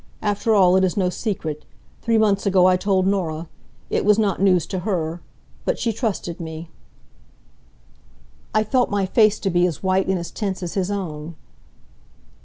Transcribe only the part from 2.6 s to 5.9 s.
I told Norah. It was not news to her. But